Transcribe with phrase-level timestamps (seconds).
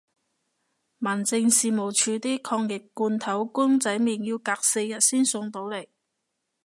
[0.97, 5.85] 民政事務署啲抗疫罐頭公仔麵要隔四日先送到嚟